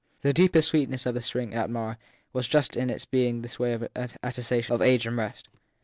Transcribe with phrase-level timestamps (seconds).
[0.23, 1.99] The deepest sweetness of the spring at Marr
[2.33, 3.89] was just in its being in this way an
[4.23, 5.47] attestation of age and rest.